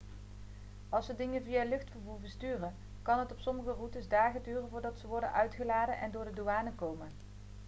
[0.89, 5.07] als ze dingen via luchtvervoer versturen kan het op sommige routes dagen duren voordat ze
[5.07, 7.11] worden uitgeladen en door de douane komen